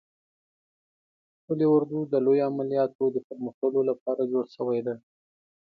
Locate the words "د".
2.11-2.13, 3.11-3.17